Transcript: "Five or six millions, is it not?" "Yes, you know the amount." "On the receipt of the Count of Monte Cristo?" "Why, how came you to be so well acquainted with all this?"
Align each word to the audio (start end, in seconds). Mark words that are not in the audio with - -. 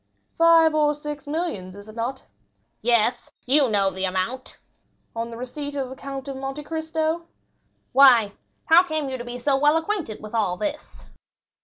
"Five 0.33 0.73
or 0.73 0.95
six 0.95 1.27
millions, 1.27 1.75
is 1.75 1.87
it 1.87 1.95
not?" 1.95 2.25
"Yes, 2.81 3.29
you 3.45 3.69
know 3.69 3.91
the 3.91 4.05
amount." 4.05 4.57
"On 5.15 5.29
the 5.29 5.37
receipt 5.37 5.75
of 5.75 5.89
the 5.91 5.95
Count 5.95 6.27
of 6.27 6.37
Monte 6.37 6.63
Cristo?" 6.63 7.27
"Why, 7.91 8.31
how 8.65 8.81
came 8.81 9.09
you 9.09 9.19
to 9.19 9.23
be 9.23 9.37
so 9.37 9.55
well 9.55 9.77
acquainted 9.77 10.19
with 10.19 10.33
all 10.33 10.57
this?" 10.57 11.05